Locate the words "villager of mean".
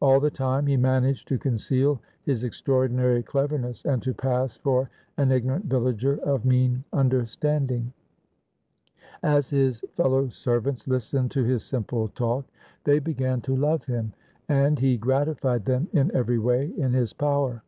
5.64-6.84